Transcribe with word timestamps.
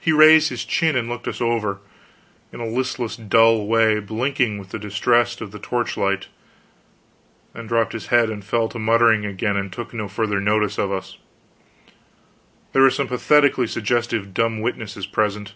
He 0.00 0.12
raised 0.12 0.50
his 0.50 0.64
chin 0.64 0.94
and 0.94 1.08
looked 1.08 1.26
us 1.26 1.38
slowly 1.38 1.56
over, 1.56 1.78
in 2.52 2.60
a 2.60 2.66
listless 2.68 3.16
dull 3.16 3.66
way, 3.66 3.98
blinking 3.98 4.58
with 4.58 4.68
the 4.68 4.78
distress 4.78 5.40
of 5.40 5.50
the 5.50 5.58
torchlight, 5.58 6.28
then 7.52 7.66
dropped 7.66 7.94
his 7.94 8.06
head 8.14 8.30
and 8.30 8.44
fell 8.44 8.68
to 8.68 8.78
muttering 8.78 9.26
again 9.26 9.56
and 9.56 9.72
took 9.72 9.92
no 9.92 10.06
further 10.06 10.38
notice 10.40 10.78
of 10.78 10.92
us. 10.92 11.18
There 12.72 12.82
were 12.82 12.90
some 12.90 13.08
pathetically 13.08 13.66
suggestive 13.66 14.34
dumb 14.34 14.60
witnesses 14.60 15.04
present. 15.04 15.54